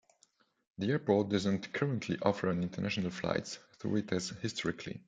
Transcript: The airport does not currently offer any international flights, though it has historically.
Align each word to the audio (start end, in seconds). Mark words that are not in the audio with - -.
The 0.79 0.89
airport 0.89 1.29
does 1.29 1.45
not 1.45 1.71
currently 1.73 2.17
offer 2.23 2.49
any 2.49 2.63
international 2.63 3.11
flights, 3.11 3.59
though 3.81 3.97
it 3.97 4.09
has 4.09 4.29
historically. 4.29 4.99